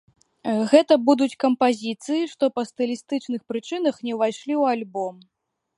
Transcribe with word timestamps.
Гэта 0.71 0.93
будуць 1.09 1.35
кампазіцыі, 1.43 2.23
што 2.33 2.43
па 2.57 2.61
стылістычных 2.71 3.41
прычынах 3.53 3.95
не 4.09 4.13
ўвайшлі 4.19 4.47
ў 4.61 4.79
альбом. 4.79 5.15